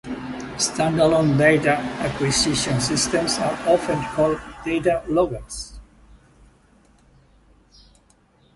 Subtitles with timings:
[0.57, 5.79] Stand-alone data acquisition systems are often called data loggers.